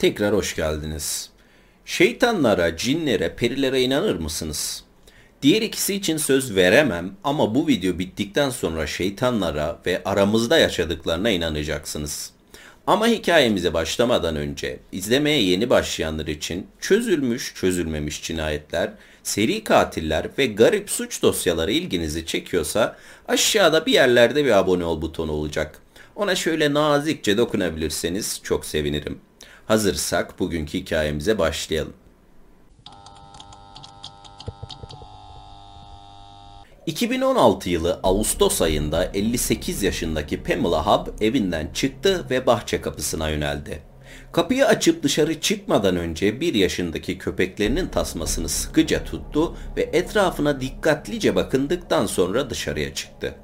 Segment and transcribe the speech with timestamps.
[0.00, 1.30] Tekrar hoş geldiniz.
[1.84, 4.84] Şeytanlara, cinlere, perilere inanır mısınız?
[5.42, 12.30] Diğer ikisi için söz veremem ama bu video bittikten sonra şeytanlara ve aramızda yaşadıklarına inanacaksınız.
[12.86, 18.92] Ama hikayemize başlamadan önce izlemeye yeni başlayanlar için çözülmüş çözülmemiş cinayetler,
[19.22, 22.96] seri katiller ve garip suç dosyaları ilginizi çekiyorsa
[23.28, 25.78] aşağıda bir yerlerde bir abone ol butonu olacak.
[26.16, 29.29] Ona şöyle nazikçe dokunabilirseniz çok sevinirim.
[29.70, 31.92] Hazırsak bugünkü hikayemize başlayalım.
[36.86, 43.82] 2016 yılı Ağustos ayında 58 yaşındaki Pamela Hub evinden çıktı ve bahçe kapısına yöneldi.
[44.32, 52.06] Kapıyı açıp dışarı çıkmadan önce bir yaşındaki köpeklerinin tasmasını sıkıca tuttu ve etrafına dikkatlice bakındıktan
[52.06, 53.34] sonra dışarıya çıktı.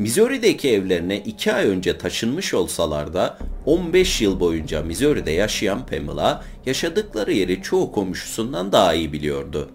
[0.00, 7.32] Missouri'deki evlerine 2 ay önce taşınmış olsalar da 15 yıl boyunca Missouri'de yaşayan Pamela yaşadıkları
[7.32, 9.70] yeri çoğu komşusundan daha iyi biliyordu.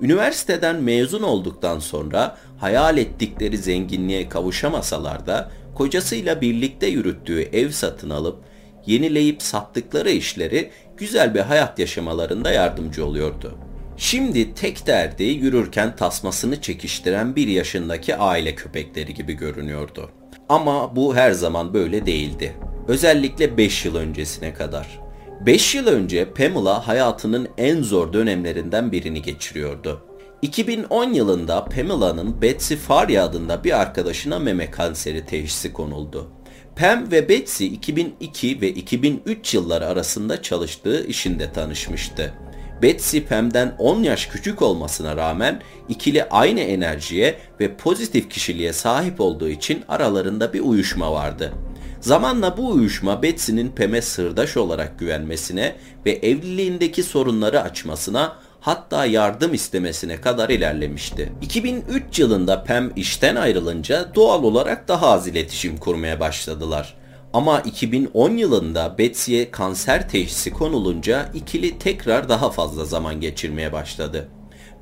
[0.00, 8.38] Üniversiteden mezun olduktan sonra hayal ettikleri zenginliğe kavuşamasalar da kocasıyla birlikte yürüttüğü ev satın alıp
[8.86, 13.65] yenileyip sattıkları işleri güzel bir hayat yaşamalarında yardımcı oluyordu.
[13.96, 20.10] Şimdi tek derdi yürürken tasmasını çekiştiren bir yaşındaki aile köpekleri gibi görünüyordu.
[20.48, 22.54] Ama bu her zaman böyle değildi.
[22.88, 25.00] Özellikle 5 yıl öncesine kadar.
[25.46, 30.02] 5 yıl önce Pamela hayatının en zor dönemlerinden birini geçiriyordu.
[30.42, 36.30] 2010 yılında Pamela'nın Betsy Faria adında bir arkadaşına meme kanseri teşhisi konuldu.
[36.76, 42.34] Pam ve Betsy 2002 ve 2003 yılları arasında çalıştığı işinde tanışmıştı.
[42.82, 49.48] Betsy Pam'den 10 yaş küçük olmasına rağmen ikili aynı enerjiye ve pozitif kişiliğe sahip olduğu
[49.48, 51.52] için aralarında bir uyuşma vardı.
[52.00, 60.20] Zamanla bu uyuşma Betsy'nin Pam'e sırdaş olarak güvenmesine ve evliliğindeki sorunları açmasına hatta yardım istemesine
[60.20, 61.32] kadar ilerlemişti.
[61.42, 66.94] 2003 yılında Pam işten ayrılınca doğal olarak daha az iletişim kurmaya başladılar.
[67.36, 74.28] Ama 2010 yılında Betsy'ye kanser teşhisi konulunca ikili tekrar daha fazla zaman geçirmeye başladı.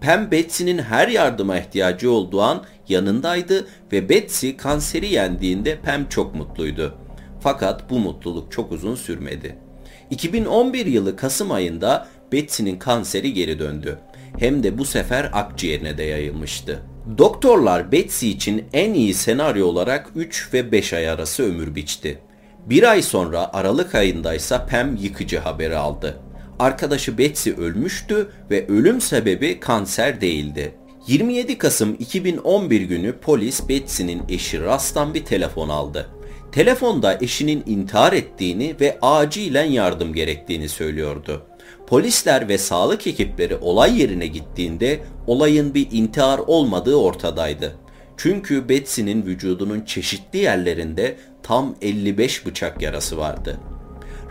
[0.01, 6.99] Pam Betsy'nin her yardıma ihtiyacı olduğu an yanındaydı ve Betsy kanseri yendiğinde Pam çok mutluydu.
[7.41, 9.59] Fakat bu mutluluk çok uzun sürmedi.
[10.11, 13.99] 2011 yılı Kasım ayında Betsy'nin kanseri geri döndü.
[14.39, 16.83] Hem de bu sefer akciğerine de yayılmıştı.
[17.19, 22.19] Doktorlar Betsy için en iyi senaryo olarak 3 ve 5 ay arası ömür biçti.
[22.67, 26.19] Bir ay sonra Aralık ayındaysa Pam yıkıcı haberi aldı.
[26.59, 30.75] Arkadaşı Betsy ölmüştü ve ölüm sebebi kanser değildi.
[31.07, 36.11] 27 Kasım 2011 günü polis Betsy'nin eşi Rast'tan bir telefon aldı.
[36.53, 41.43] Telefonda eşinin intihar ettiğini ve acilen yardım gerektiğini söylüyordu.
[41.87, 47.77] Polisler ve sağlık ekipleri olay yerine gittiğinde olayın bir intihar olmadığı ortadaydı.
[48.17, 53.61] Çünkü Betsy'nin vücudunun çeşitli yerlerinde tam 55 bıçak yarası vardı.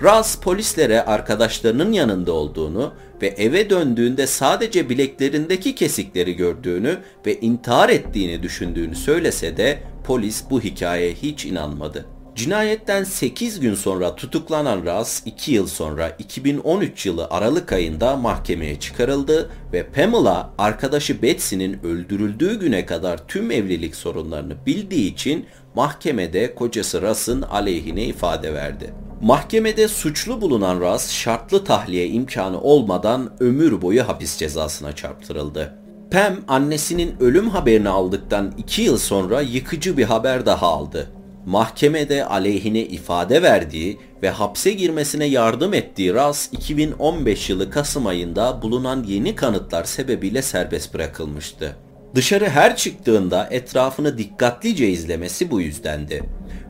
[0.04, 8.44] Raz polislere arkadaşlarının yanında olduğunu ve eve döndüğünde sadece bileklerindeki kesikleri gördüğünü ve intihar ettiğini
[8.44, 12.06] düşündüğünü söylese de polis bu hikayeye hiç inanmadı.
[12.36, 19.50] Cinayetten 8 gün sonra tutuklanan Raz 2 yıl sonra 2013 yılı Aralık ayında mahkemeye çıkarıldı
[19.74, 25.46] ve Pamela arkadaşı Betsy'nin öldürüldüğü güne kadar tüm evlilik sorunlarını bildiği için
[25.76, 28.94] mahkemede kocası Raz'ın aleyhine ifade verdi.
[29.22, 35.74] Mahkemede suçlu bulunan Raz şartlı tahliye imkanı olmadan ömür boyu hapis cezasına çarptırıldı.
[36.12, 42.82] Pam annesinin ölüm haberini aldıktan 2 yıl sonra yıkıcı bir haber daha aldı mahkemede aleyhine
[42.82, 49.84] ifade verdiği ve hapse girmesine yardım ettiği Ras 2015 yılı Kasım ayında bulunan yeni kanıtlar
[49.84, 51.76] sebebiyle serbest bırakılmıştı.
[52.16, 56.24] Dışarı her çıktığında etrafını dikkatlice izlemesi bu yüzdendi.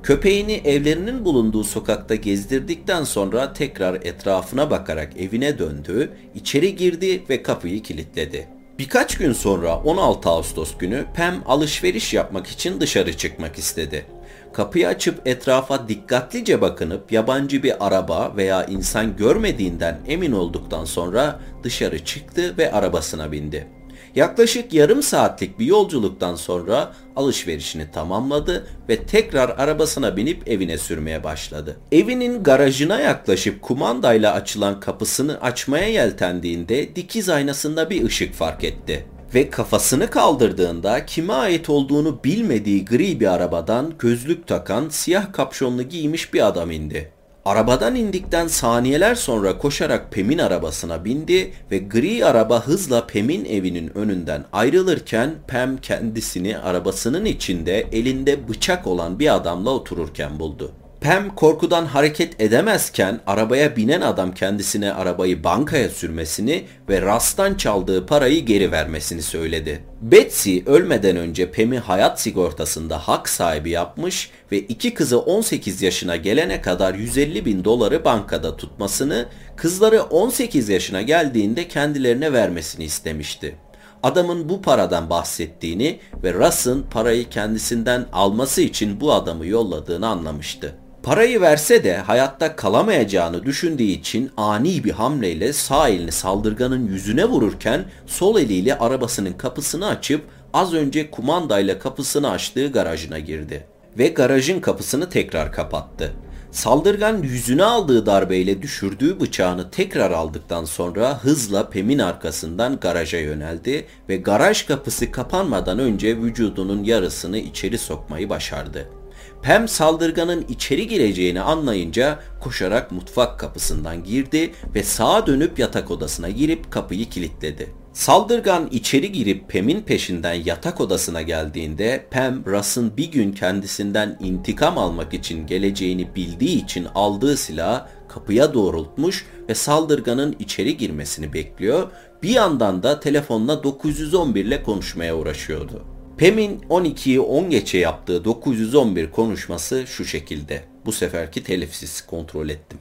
[0.03, 7.83] Köpeğini evlerinin bulunduğu sokakta gezdirdikten sonra tekrar etrafına bakarak evine döndü, içeri girdi ve kapıyı
[7.83, 8.47] kilitledi.
[8.79, 14.05] Birkaç gün sonra 16 Ağustos günü Pam alışveriş yapmak için dışarı çıkmak istedi.
[14.53, 22.05] Kapıyı açıp etrafa dikkatlice bakınıp yabancı bir araba veya insan görmediğinden emin olduktan sonra dışarı
[22.05, 23.67] çıktı ve arabasına bindi.
[24.15, 31.77] Yaklaşık yarım saatlik bir yolculuktan sonra alışverişini tamamladı ve tekrar arabasına binip evine sürmeye başladı.
[31.91, 39.49] Evinin garajına yaklaşıp kumandayla açılan kapısını açmaya yeltendiğinde dikiz aynasında bir ışık fark etti ve
[39.49, 46.47] kafasını kaldırdığında kime ait olduğunu bilmediği gri bir arabadan gözlük takan siyah kapşonlu giymiş bir
[46.47, 47.11] adam indi.
[47.45, 54.45] Arabadan indikten saniyeler sonra koşarak Pem'in arabasına bindi ve gri araba hızla Pem'in evinin önünden
[54.53, 60.71] ayrılırken Pem kendisini arabasının içinde elinde bıçak olan bir adamla otururken buldu.
[61.03, 68.45] Pam korkudan hareket edemezken arabaya binen adam kendisine arabayı bankaya sürmesini ve rasttan çaldığı parayı
[68.45, 69.83] geri vermesini söyledi.
[70.01, 76.61] Betsy ölmeden önce Pam'i hayat sigortasında hak sahibi yapmış ve iki kızı 18 yaşına gelene
[76.61, 83.55] kadar 150 bin doları bankada tutmasını, kızları 18 yaşına geldiğinde kendilerine vermesini istemişti
[84.03, 90.82] adamın bu paradan bahsettiğini ve Russ'ın parayı kendisinden alması için bu adamı yolladığını anlamıştı.
[91.03, 97.85] Parayı verse de hayatta kalamayacağını düşündüğü için ani bir hamleyle sağ elini saldırganın yüzüne vururken
[98.07, 100.21] sol eliyle arabasının kapısını açıp
[100.53, 103.67] az önce kumandayla kapısını açtığı garajına girdi.
[103.97, 106.13] Ve garajın kapısını tekrar kapattı.
[106.51, 114.17] Saldırgan yüzüne aldığı darbeyle düşürdüğü bıçağını tekrar aldıktan sonra hızla Pem'in arkasından garaja yöneldi ve
[114.17, 119.02] garaj kapısı kapanmadan önce vücudunun yarısını içeri sokmayı başardı.
[119.43, 126.71] Pem saldırganın içeri gireceğini anlayınca koşarak mutfak kapısından girdi ve sağa dönüp yatak odasına girip
[126.71, 127.69] kapıyı kilitledi.
[127.93, 135.13] Saldırgan içeri girip Pem'in peşinden yatak odasına geldiğinde Pem, Russ'ın bir gün kendisinden intikam almak
[135.13, 141.91] için geleceğini bildiği için aldığı silahı kapıya doğrultmuş ve saldırganın içeri girmesini bekliyor.
[142.23, 145.92] Bir yandan da telefonla 911 ile konuşmaya uğraşıyordu.
[146.17, 150.63] PEM'in 12'yi 10 geçe yaptığı 911 konuşması şu şekilde.
[150.85, 152.79] Bu seferki telifsiz kontrol ettim.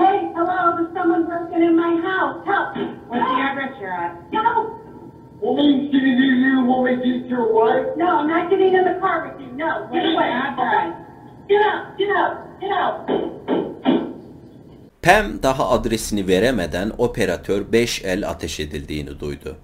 [0.00, 2.40] Hey, hello, there's someone broken in my house.
[2.46, 2.74] Help!
[3.10, 4.12] What's the address you're at?
[4.32, 4.70] Help!
[5.40, 7.96] Woman, can you you want me to get your wife?
[7.96, 9.52] No, I'm not getting in the car with you.
[9.56, 10.28] No, get away.
[11.48, 13.10] Get out, get out, get out.
[15.02, 19.56] Pem daha adresini veremeden operatör 5 el ateş edildiğini duydu.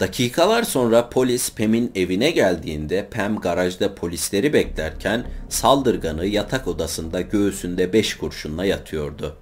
[0.00, 8.14] Dakikalar sonra polis Pam'in evine geldiğinde Pam garajda polisleri beklerken saldırganı yatak odasında göğsünde beş
[8.16, 9.36] kurşunla yatıyordu.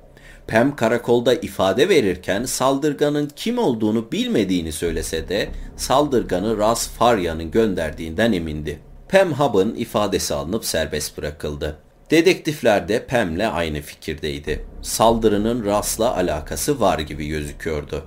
[0.49, 8.81] Pam karakolda ifade verirken saldırganın kim olduğunu bilmediğini söylese de saldırganı Ras Farya'nın gönderdiğinden emindi.
[9.08, 11.76] Pam Hubb'ın ifadesi alınıp serbest bırakıldı.
[12.11, 14.67] Dedektifler de Pam'le aynı fikirdeydi.
[14.82, 18.05] Saldırının Ras'la alakası var gibi gözüküyordu.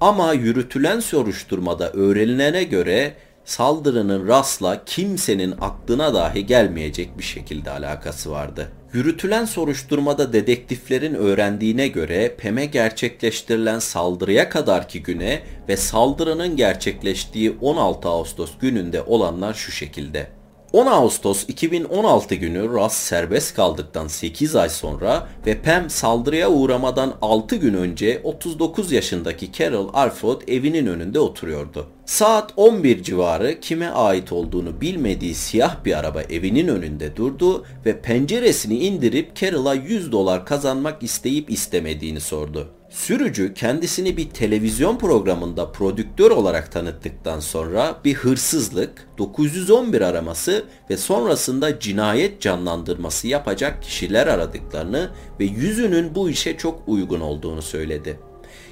[0.00, 3.14] Ama yürütülen soruşturmada öğrenilene göre
[3.44, 8.68] saldırının Ras'la kimsenin aklına dahi gelmeyecek bir şekilde alakası vardı.
[8.92, 18.50] Yürütülen soruşturmada dedektiflerin öğrendiğine göre PEM'e gerçekleştirilen saldırıya kadarki güne ve saldırının gerçekleştiği 16 Ağustos
[18.60, 20.35] gününde olanlar şu şekilde.
[20.72, 27.56] 10 Ağustos 2016 günü Russ serbest kaldıktan 8 ay sonra ve Pam saldırıya uğramadan 6
[27.56, 31.86] gün önce 39 yaşındaki Carol Alford evinin önünde oturuyordu.
[32.06, 38.78] Saat 11 civarı kime ait olduğunu bilmediği siyah bir araba evinin önünde durdu ve penceresini
[38.78, 42.68] indirip Carol'a 100 dolar kazanmak isteyip istemediğini sordu.
[42.96, 51.80] Sürücü kendisini bir televizyon programında prodüktör olarak tanıttıktan sonra bir hırsızlık, 911 araması ve sonrasında
[51.80, 55.10] cinayet canlandırması yapacak kişiler aradıklarını
[55.40, 58.20] ve yüzünün bu işe çok uygun olduğunu söyledi.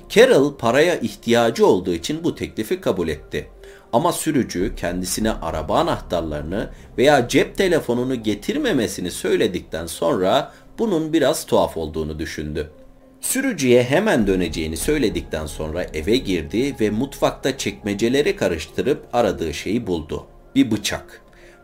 [0.08, 3.48] Carol paraya ihtiyacı olduğu için bu teklifi kabul etti.
[3.92, 12.18] Ama sürücü kendisine araba anahtarlarını veya cep telefonunu getirmemesini söyledikten sonra bunun biraz tuhaf olduğunu
[12.18, 12.70] düşündü.
[13.24, 20.26] Sürücüye hemen döneceğini söyledikten sonra eve girdi ve mutfakta çekmeceleri karıştırıp aradığı şeyi buldu.
[20.54, 21.22] Bir bıçak.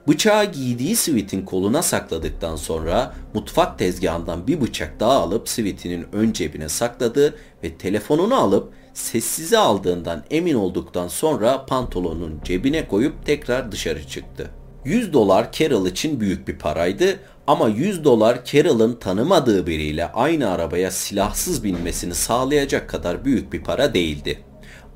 [0.09, 6.69] Bıçağı giydiği sivitin koluna sakladıktan sonra mutfak tezgahından bir bıçak daha alıp sivitinin ön cebine
[6.69, 14.51] sakladı ve telefonunu alıp sessize aldığından emin olduktan sonra pantolonun cebine koyup tekrar dışarı çıktı.
[14.85, 20.91] 100 dolar Carol için büyük bir paraydı ama 100 dolar Carol'ın tanımadığı biriyle aynı arabaya
[20.91, 24.39] silahsız binmesini sağlayacak kadar büyük bir para değildi.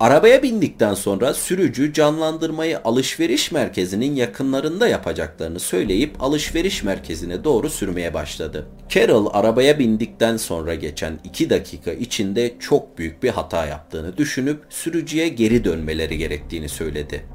[0.01, 8.67] Arabaya bindikten sonra sürücü canlandırmayı alışveriş merkezinin yakınlarında yapacaklarını söyleyip alışveriş merkezine doğru sürmeye başladı.
[8.89, 15.29] Carol arabaya bindikten sonra geçen 2 dakika içinde çok büyük bir hata yaptığını düşünüp sürücüye
[15.29, 17.27] geri dönmeleri gerektiğini söyledi.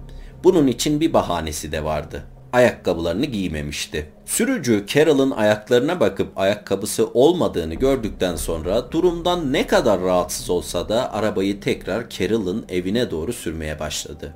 [0.44, 4.10] Bunun için bir bahanesi de vardı ayakkabılarını giymemişti.
[4.26, 11.60] Sürücü Carol'ın ayaklarına bakıp ayakkabısı olmadığını gördükten sonra durumdan ne kadar rahatsız olsa da arabayı
[11.60, 14.34] tekrar Carol'ın evine doğru sürmeye başladı.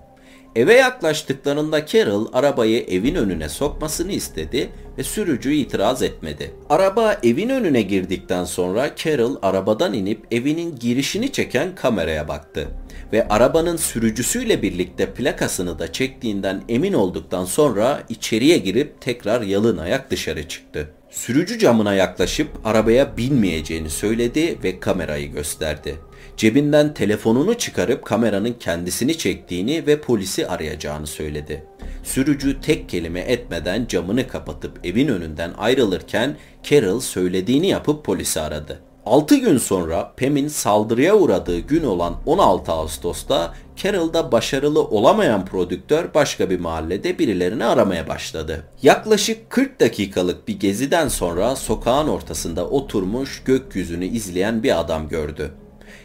[0.56, 6.52] Eve yaklaştıklarında Carol arabayı evin önüne sokmasını istedi ve sürücü itiraz etmedi.
[6.70, 12.68] Araba evin önüne girdikten sonra Carol arabadan inip evinin girişini çeken kameraya baktı
[13.14, 20.12] ve arabanın sürücüsüyle birlikte plakasını da çektiğinden emin olduktan sonra içeriye girip tekrar yalın ayak
[20.12, 20.90] dışarı çıktı.
[21.14, 25.96] Sürücü camına yaklaşıp arabaya binmeyeceğini söyledi ve kamerayı gösterdi.
[26.38, 31.64] Cebinden telefonunu çıkarıp kameranın kendisini çektiğini ve polisi arayacağını söyledi.
[32.04, 38.80] Sürücü tek kelime etmeden camını kapatıp evin önünden ayrılırken Carol söylediğini yapıp polisi aradı.
[39.06, 46.50] 6 gün sonra Pam'in saldırıya uğradığı gün olan 16 Ağustos'ta Carroll'da başarılı olamayan prodüktör başka
[46.50, 48.64] bir mahallede birilerini aramaya başladı.
[48.82, 55.52] Yaklaşık 40 dakikalık bir geziden sonra sokağın ortasında oturmuş gökyüzünü izleyen bir adam gördü.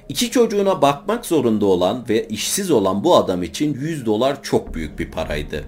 [0.08, 4.98] İki çocuğuna bakmak zorunda olan ve işsiz olan bu adam için 100 dolar çok büyük
[4.98, 5.64] bir paraydı.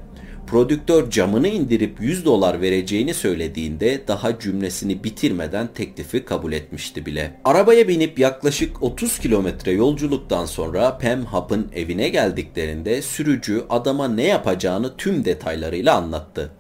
[0.51, 7.41] Prodüktör camını indirip 100 dolar vereceğini söylediğinde daha cümlesini bitirmeden teklifi kabul etmişti bile.
[7.45, 14.97] Arabaya binip yaklaşık 30 kilometre yolculuktan sonra Pam Hap'ın evine geldiklerinde sürücü adama ne yapacağını
[14.97, 16.51] tüm detaylarıyla anlattı.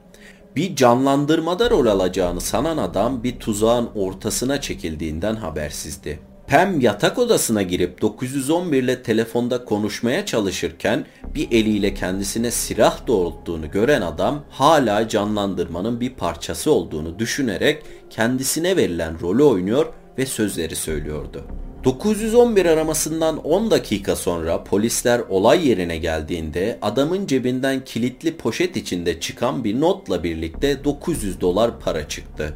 [0.56, 6.29] Bir canlandırmada rol alacağını sanan adam bir tuzağın ortasına çekildiğinden habersizdi.
[6.50, 14.00] Pam yatak odasına girip 911 ile telefonda konuşmaya çalışırken bir eliyle kendisine silah doğrulttuğunu gören
[14.00, 19.86] adam hala canlandırmanın bir parçası olduğunu düşünerek kendisine verilen rolü oynuyor
[20.18, 21.44] ve sözleri söylüyordu.
[21.84, 29.64] 911 aramasından 10 dakika sonra polisler olay yerine geldiğinde adamın cebinden kilitli poşet içinde çıkan
[29.64, 32.54] bir notla birlikte 900 dolar para çıktı.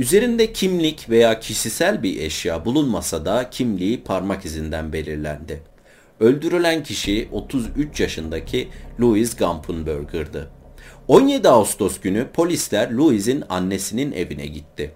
[0.00, 5.62] Üzerinde kimlik veya kişisel bir eşya bulunmasa da kimliği parmak izinden belirlendi.
[6.20, 8.68] Öldürülen kişi 33 yaşındaki
[9.00, 10.50] Louis Gampenberger'dı.
[11.08, 14.92] 17 Ağustos günü polisler Louis'in annesinin evine gitti.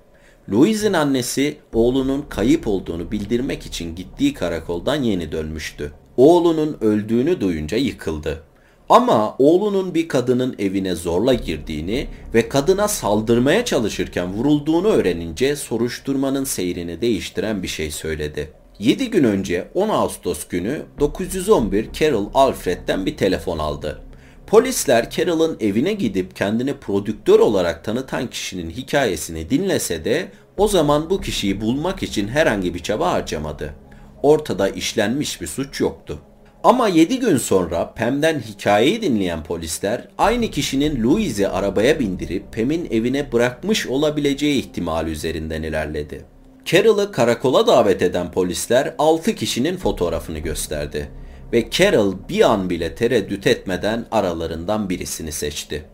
[0.53, 5.93] Louis'in annesi oğlunun kayıp olduğunu bildirmek için gittiği karakoldan yeni dönmüştü.
[6.17, 8.43] Oğlunun öldüğünü duyunca yıkıldı.
[8.89, 17.01] Ama oğlunun bir kadının evine zorla girdiğini ve kadına saldırmaya çalışırken vurulduğunu öğrenince soruşturmanın seyrini
[17.01, 18.53] değiştiren bir şey söyledi.
[18.79, 24.01] 7 gün önce 10 Ağustos günü 911 Carol Alfred'den bir telefon aldı.
[24.47, 31.21] Polisler Carol'ın evine gidip kendini prodüktör olarak tanıtan kişinin hikayesini dinlese de o zaman bu
[31.21, 33.75] kişiyi bulmak için herhangi bir çaba harcamadı.
[34.23, 36.19] Ortada işlenmiş bir suç yoktu.
[36.65, 43.33] Ama 7 gün sonra Pam'den hikayeyi dinleyen polisler aynı kişinin Louise'i arabaya bindirip Pam'in evine
[43.33, 46.25] bırakmış olabileceği ihtimali üzerinden ilerledi.
[46.65, 51.11] Carol'ı karakola davet eden polisler 6 kişinin fotoğrafını gösterdi
[51.53, 55.85] ve Carol bir an bile tereddüt etmeden aralarından birisini seçti.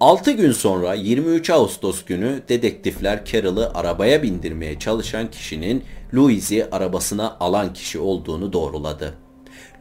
[0.00, 7.72] 6 gün sonra 23 Ağustos günü dedektifler Carol'ı arabaya bindirmeye çalışan kişinin Louise'i arabasına alan
[7.72, 9.21] kişi olduğunu doğruladı.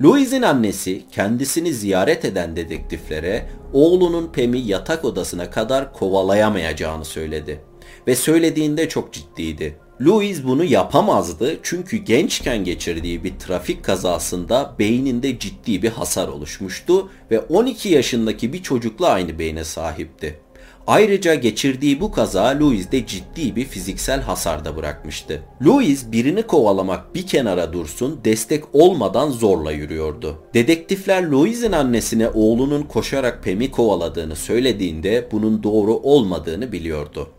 [0.03, 7.61] Louis'in annesi kendisini ziyaret eden dedektiflere oğlunun Pem'i yatak odasına kadar kovalayamayacağını söyledi.
[8.07, 9.77] Ve söylediğinde çok ciddiydi.
[10.01, 17.39] Louis bunu yapamazdı çünkü gençken geçirdiği bir trafik kazasında beyninde ciddi bir hasar oluşmuştu ve
[17.39, 20.39] 12 yaşındaki bir çocukla aynı beyne sahipti.
[20.87, 25.41] Ayrıca geçirdiği bu kaza Louis'de ciddi bir fiziksel hasar da bırakmıştı.
[25.65, 30.37] Louis birini kovalamak bir kenara dursun destek olmadan zorla yürüyordu.
[30.53, 37.29] Dedektifler Louis'in annesine oğlunun koşarak Pem'i kovaladığını söylediğinde bunun doğru olmadığını biliyordu.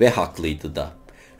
[0.00, 0.90] Ve haklıydı da.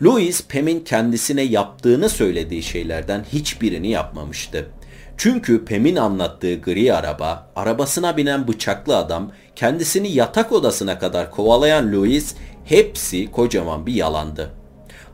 [0.02, 4.70] Louis Pem'in kendisine yaptığını söylediği şeylerden hiçbirini yapmamıştı.
[5.16, 12.34] Çünkü Pem'in anlattığı gri araba, arabasına binen bıçaklı adam, kendisini yatak odasına kadar kovalayan Louis
[12.64, 14.50] hepsi kocaman bir yalandı.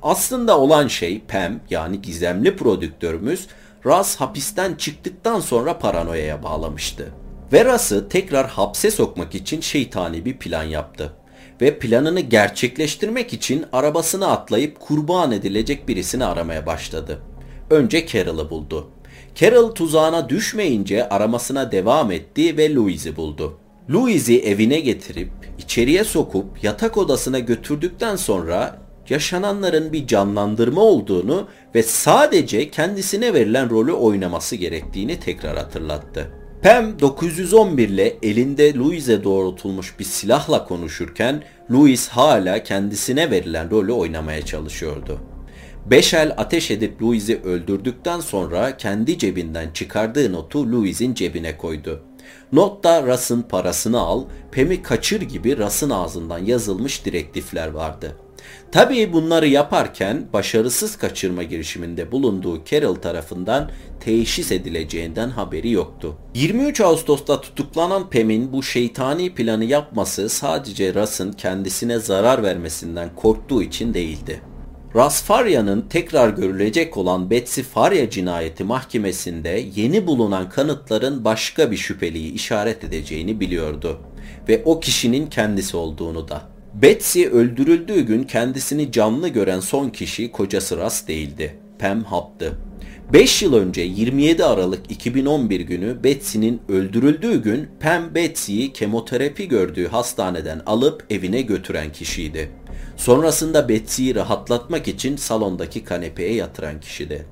[0.03, 3.47] Aslında olan şey Pam yani gizemli prodüktörümüz
[3.87, 7.13] Ras hapisten çıktıktan sonra paranoyaya bağlamıştı.
[7.53, 11.13] Ve Ras'ı tekrar hapse sokmak için şeytani bir plan yaptı.
[11.61, 17.19] Ve planını gerçekleştirmek için arabasını atlayıp kurban edilecek birisini aramaya başladı.
[17.71, 18.91] Önce Carol'ı buldu.
[19.35, 23.59] Carol tuzağına düşmeyince aramasına devam etti ve Louise'i buldu.
[23.91, 28.79] Louise'i evine getirip içeriye sokup yatak odasına götürdükten sonra
[29.09, 36.31] yaşananların bir canlandırma olduğunu ve sadece kendisine verilen rolü oynaması gerektiğini tekrar hatırlattı.
[36.63, 44.43] Pam 911 ile elinde Louise'e doğrultulmuş bir silahla konuşurken Louise hala kendisine verilen rolü oynamaya
[44.43, 45.21] çalışıyordu.
[45.87, 52.08] Beş el ateş edip Louis'i öldürdükten sonra kendi cebinden çıkardığı notu Louis'in cebine koydu.
[52.53, 58.17] Notta Russ'ın parasını al, Pem'i kaçır gibi Russ'ın ağzından yazılmış direktifler vardı.
[58.73, 63.71] Tabii bunları yaparken başarısız kaçırma girişiminde bulunduğu Carroll tarafından
[64.01, 66.17] teşhis edileceğinden haberi yoktu.
[66.35, 73.95] 23 Ağustos'ta tutuklanan Pem'in bu şeytani planı yapması sadece Russ'ın kendisine zarar vermesinden korktuğu için
[73.95, 74.41] değildi.
[74.99, 82.33] Ras Farya'nın tekrar görülecek olan Betsy Farya cinayeti mahkemesinde yeni bulunan kanıtların başka bir şüpheliyi
[82.33, 84.01] işaret edeceğini biliyordu
[84.49, 86.43] ve o kişinin kendisi olduğunu da.
[86.75, 91.57] Betsy öldürüldüğü gün kendisini canlı gören son kişi kocası Ras değildi.
[91.79, 92.53] Pam Hap'tı.
[93.13, 100.61] 5 yıl önce 27 Aralık 2011 günü Betsy'nin öldürüldüğü gün Pam Betsy'yi kemoterapi gördüğü hastaneden
[100.67, 102.51] alıp evine götüren kişiydi.
[102.99, 107.27] Sonrasında Betsy'yi rahatlatmak için salondaki kanepeye yatıran kişiydi.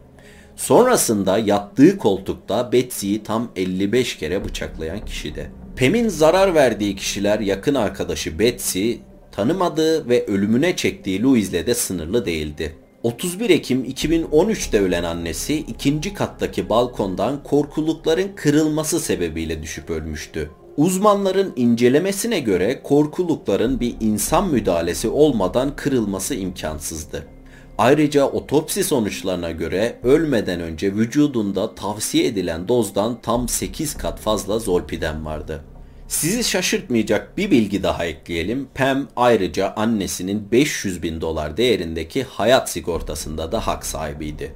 [0.57, 5.51] Sonrasında yattığı koltukta Betsy'yi tam 55 kere bıçaklayan kişiydi.
[5.79, 8.93] Pam'in zarar verdiği kişiler yakın arkadaşı Betsy,
[9.33, 12.77] tanımadığı ve ölümüne çektiği Louis'le de sınırlı değildi.
[13.03, 20.51] 31 Ekim 2013'te ölen annesi ikinci kattaki balkondan korkulukların kırılması sebebiyle düşüp ölmüştü.
[20.77, 27.27] Uzmanların incelemesine göre korkulukların bir insan müdahalesi olmadan kırılması imkansızdı.
[27.79, 35.25] Ayrıca otopsi sonuçlarına göre ölmeden önce vücudunda tavsiye edilen dozdan tam 8 kat fazla zolpidem
[35.27, 35.65] vardı.
[36.09, 38.69] Sizi şaşırtmayacak bir bilgi daha ekleyelim.
[38.75, 44.55] Pam ayrıca annesinin 500 bin dolar değerindeki hayat sigortasında da hak sahibiydi.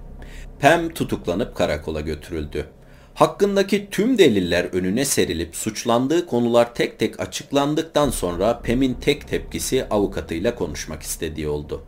[0.61, 2.67] Pam tutuklanıp karakola götürüldü.
[3.15, 10.55] Hakkındaki tüm deliller önüne serilip suçlandığı konular tek tek açıklandıktan sonra Pam'in tek tepkisi avukatıyla
[10.55, 11.83] konuşmak istediği oldu.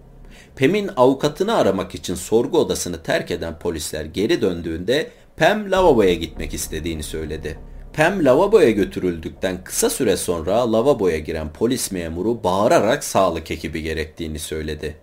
[0.59, 7.03] Pam'in avukatını aramak için sorgu odasını terk eden polisler geri döndüğünde Pam lavaboya gitmek istediğini
[7.03, 7.59] söyledi.
[7.93, 14.97] Pam lavaboya götürüldükten kısa süre sonra lavaboya giren polis memuru bağırarak sağlık ekibi gerektiğini söyledi.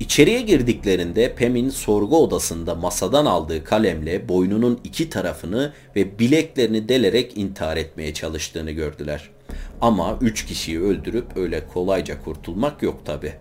[0.00, 7.76] İçeriye girdiklerinde Pam'in sorgu odasında masadan aldığı kalemle boynunun iki tarafını ve bileklerini delerek intihar
[7.76, 9.30] etmeye çalıştığını gördüler.
[9.80, 13.32] Ama üç kişiyi öldürüp öyle kolayca kurtulmak yok tabi.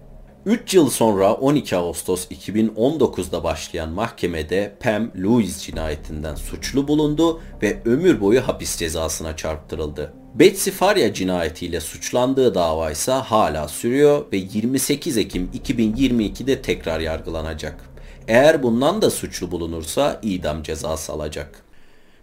[0.45, 8.21] 3 yıl sonra 12 Ağustos 2019'da başlayan mahkemede Pam Louis cinayetinden suçlu bulundu ve ömür
[8.21, 10.13] boyu hapis cezasına çarptırıldı.
[10.35, 17.89] Betsy Faria cinayetiyle suçlandığı dava ise hala sürüyor ve 28 Ekim 2022'de tekrar yargılanacak.
[18.27, 21.63] Eğer bundan da suçlu bulunursa idam cezası alacak.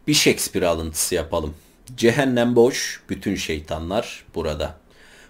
[0.07, 1.55] Bir Shakespeare alıntısı yapalım.
[1.97, 4.86] Cehennem boş, bütün şeytanlar burada.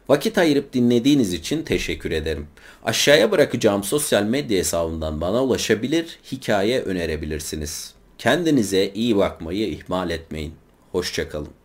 [0.08, 2.46] Vakit ayırıp dinlediğiniz için teşekkür ederim.
[2.84, 7.94] Aşağıya bırakacağım sosyal medya hesabından bana ulaşabilir, hikaye önerebilirsiniz.
[8.18, 10.54] Kendinize iyi bakmayı ihmal etmeyin.
[10.92, 11.55] Hoşçakalın.